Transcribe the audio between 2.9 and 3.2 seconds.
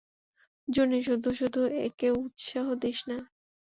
না।